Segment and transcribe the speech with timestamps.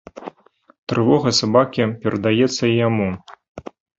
[0.93, 3.09] Трывога сабакі перадаецца і яму.